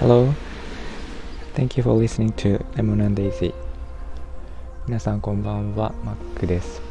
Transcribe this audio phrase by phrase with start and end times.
[0.00, 0.34] Hello.
[1.54, 3.54] Thank you for listening to Lemon and Daisy.
[4.88, 6.82] 皆さんこんばんは、マックです。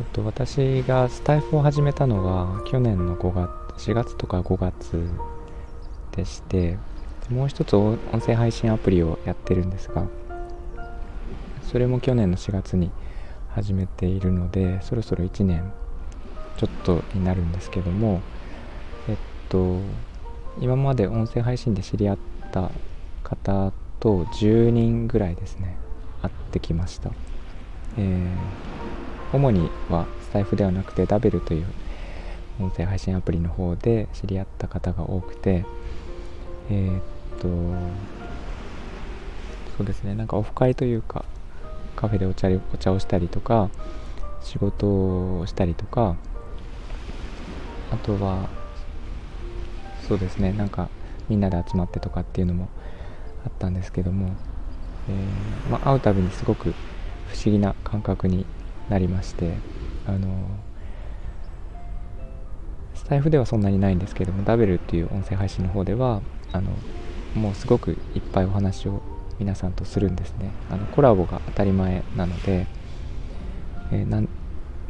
[0.00, 3.32] えっと、私がスタイフを始めたのが去年の5
[3.76, 5.08] 月、4月とか5月
[6.16, 6.78] でして、
[7.30, 10.04] もう一つ音声配信アプリをやってるんですが、
[11.62, 12.90] それも去年の4月に
[13.50, 15.72] 始めているので、そろそろ1年
[16.56, 18.20] ちょっとになるんですけども、
[19.08, 19.16] えっ
[19.48, 19.80] と、
[20.60, 22.18] 今まで音声配信で知り合っ
[22.52, 22.70] た
[23.22, 25.76] 方と10人ぐらいですね
[26.22, 27.10] 会ってきました、
[27.98, 28.76] えー
[29.32, 31.66] 主にはスタイフではなくてダベルという
[32.60, 35.64] 音声配信アプリの方で知り合った方が多くて
[36.70, 37.02] えーっ
[37.40, 37.48] と
[39.76, 41.24] そうですねなんかオフ会というか
[41.96, 43.68] カフェでお茶お茶をしたりとか
[44.42, 46.16] 仕事をしたりとか
[47.96, 48.48] あとは
[50.06, 50.90] そうですねなんか
[51.28, 52.68] みんなで集まってとかっていうのも
[53.44, 54.32] あったんですけども、
[55.08, 56.74] えーまあ、会うたびにすごく
[57.28, 58.44] 不思議な感覚に
[58.90, 59.54] なりまして
[60.06, 60.28] あの
[62.94, 66.20] スタイフではそんなにないんですけどもダベルっていう音声配信の方では
[66.52, 66.70] あの
[67.34, 69.00] もうすごくいっぱいお話を
[69.38, 70.50] 皆さんとするんですね。
[70.70, 72.66] あのコラボが当たり前なので、
[73.92, 74.28] えー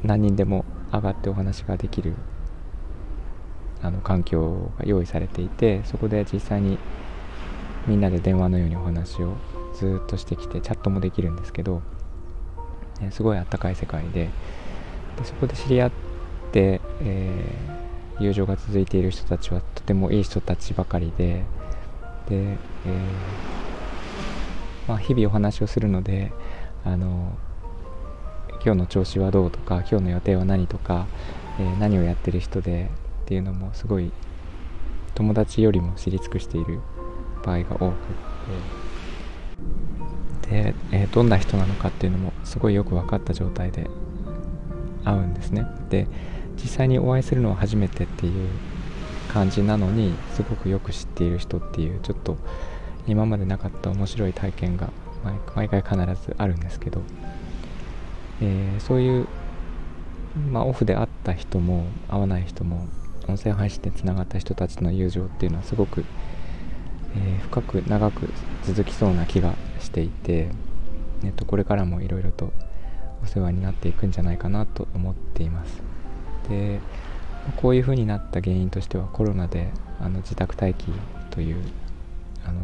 [0.05, 2.15] 何人でも上がってお話ができる
[3.87, 6.79] あの環境が用意されていてそこで実際に
[7.87, 9.35] みんなで電話のようにお話を
[9.79, 11.83] ずっとしてきてチャットもできるんですけど、
[13.01, 14.31] えーすごいあったかい世界で
[15.19, 15.91] でそこで知り合っ
[16.53, 17.77] て、えー
[18.19, 21.45] 友情が続いている人たちはとてもいい人たちばかりで
[22.31, 22.99] で、えー
[24.89, 26.33] まあ、日々お話をするので
[26.83, 27.37] あの
[28.65, 31.07] 今日の調子はどうとか今日の予定は何とか、
[31.61, 32.91] えー何をやってる人で
[33.27, 34.13] っていうのもすごい
[35.17, 36.79] 友達よりも知り尽くしている
[37.45, 38.87] 場合が多くて。
[40.49, 43.91] で、えーどんな人なのかっていうのもすごいよく分かった状態で
[45.05, 45.67] 会うんですね。
[45.91, 46.07] で
[46.55, 48.49] 実際にお会いするのは初めてっていう
[49.27, 52.39] 感じなのにすごくよく知っている人っていうちょっと
[53.09, 54.91] 今までなかった面白い体験が
[55.25, 57.03] 毎毎回必ずあるんですけど、
[58.41, 59.27] えーそういう、
[60.53, 62.87] まあ、オフで会った人も会わない人も
[63.29, 66.05] 音声配信でつながった人たちの友情っていうのはすごく、
[67.15, 68.29] えー深く長く
[68.65, 70.49] 続きそうな気がしていて、
[71.25, 72.53] えっと、これからもいろいろと
[73.23, 75.83] お世話になっていくんじゃないかなと思っています。
[76.49, 76.81] で
[77.57, 79.71] こういう風になった原因としてはコロナで
[80.01, 80.93] あの自宅待機
[81.31, 81.57] という
[82.45, 82.61] あの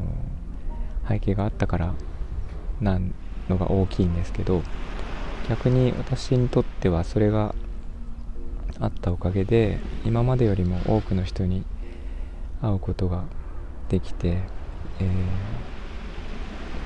[1.08, 1.94] 背景があったから
[2.80, 3.00] な
[3.48, 4.62] のが大きいんですけど
[5.48, 7.54] 逆に私にとってはそれが
[8.80, 11.66] あったおかげで今までよりも多くの人に
[12.60, 13.24] 会うことが
[13.88, 14.52] できて、
[14.98, 15.72] えー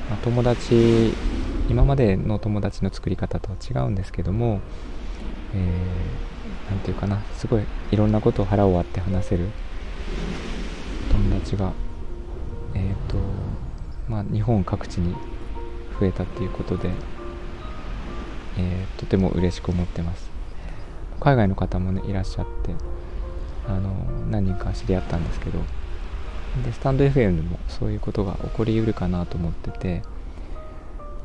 [0.08, 1.18] まあ友達
[1.68, 4.60] 今までの友達の作り方とは違うんですけども、
[5.52, 9.54] えーなんていうかなすごいいろんなことを腹を割って話せる
[11.08, 11.72] 友達が
[12.74, 13.16] えっ、と
[14.06, 15.14] まあ日本各地に
[15.98, 16.90] 増えたっていうことで、
[18.56, 20.25] えーとても嬉しく思ってます。
[21.20, 22.74] 海外の方もねいらっしゃって
[23.66, 23.90] あの
[24.30, 25.64] 何人か知り合ったんですけど
[26.62, 30.02] でスタンド FM でもそういうことが起こりうるかなと思ってて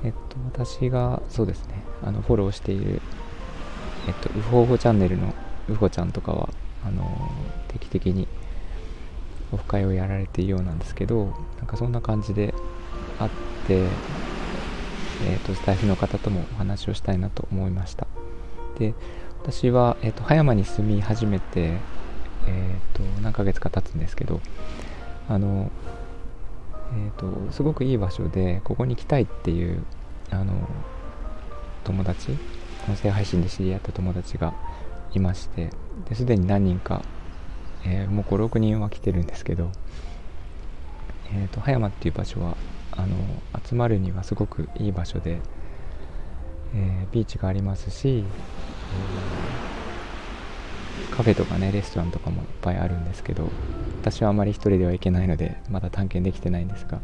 [0.03, 3.01] えっと私がそうですねあのフォローしている
[4.07, 5.33] えっと、ウホウホチャンネルの
[5.69, 6.49] ウホちゃんとかは、
[6.83, 7.05] あの
[7.67, 8.27] 定期的に
[9.51, 11.25] オフ会をやられているようなんですけど、
[11.57, 12.53] なんかそんな感じで
[13.19, 13.31] 会っ
[13.67, 13.89] て、
[15.23, 18.07] えっと、スタイフの方ともお話をしたいなと思いました。
[18.79, 18.95] で、
[19.43, 21.77] 私は、えっと、葉山に住み始めて、
[22.47, 24.39] えっと、何ヶ月か経つんですけど、
[25.27, 25.71] あの、
[26.93, 29.83] えっと、すごくいい場所で、ここに来たいっていう、
[30.29, 30.53] あの、
[31.83, 32.37] 友達
[32.87, 34.53] 音声配信で知り合った友達が
[35.13, 35.69] いまして
[36.09, 37.03] ですでに何人か、
[37.85, 39.71] えーもう56人は来てるんですけど、
[41.33, 42.57] えー、と葉山っていう場所は
[42.91, 43.15] あの
[43.63, 45.39] 集まるにはすごくいい場所で、
[46.75, 48.23] えービーチがありますし、
[51.11, 53.49] カフェとかねレストランとかもいっぱいあるんですけど
[54.01, 56.99] 私はあまり一人では行けないのでまだ探検できてないんですが、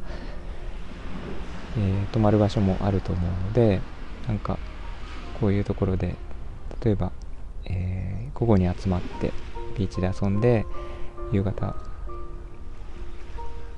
[1.78, 3.82] えー泊まる場所もあると思うので
[4.28, 4.58] なんか
[5.40, 6.16] こういうところで
[6.84, 7.12] 例えば、
[7.66, 9.34] えー午後に集まって
[9.76, 10.66] ビーチで遊んで
[11.32, 11.76] 夕方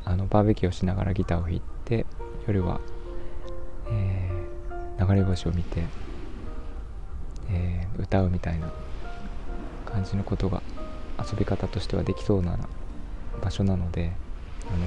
[0.03, 2.06] あのバーベキューをしながらギターを弾いて
[2.45, 2.81] 夜は、
[3.89, 4.29] えー
[5.00, 5.88] 流れ星を見て、
[7.51, 8.71] えー歌うみたいな
[9.85, 10.61] 感じのことが
[11.19, 12.57] 遊び方としてはできそうな
[13.41, 14.13] 場所なので、
[14.67, 14.77] あの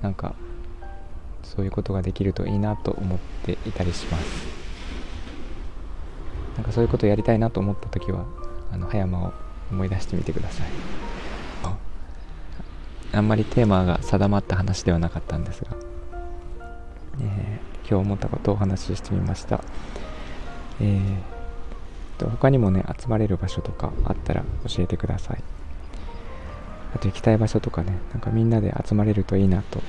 [0.00, 0.34] ー、なんか
[1.42, 4.46] そういうことができるといいなと思っていたりします。
[6.56, 8.24] なんかそういうことをやりたいなと思った時は
[8.72, 9.32] あの葉山を
[9.70, 10.66] 思い出してみてください。
[13.10, 15.70] あんまりテーマが定まった話ではなかったんですが、
[17.20, 19.64] えー、今日思ったことをお話ししてみました、
[20.80, 21.37] えー、
[22.18, 25.42] と他にもね集まれる場所とかあったら教えてください
[26.94, 29.84] あと行きたい場所とかねなんかみんなで集まれるといいなという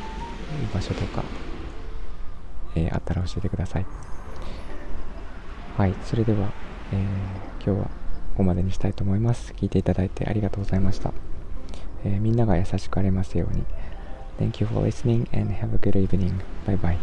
[0.73, 1.23] 場所とか
[2.75, 3.85] えー、あったら教えてください。
[5.77, 6.49] はい、それでは、
[6.91, 7.89] えー、今日はこ
[8.37, 9.53] こまでにしたいと思います。
[9.55, 11.13] 聞いていただいてありがとうございました。
[12.05, 13.63] えー、みんなが優しくありますように。
[14.39, 16.39] Thank you for listening and have a good evening.
[16.65, 16.97] Bye bye.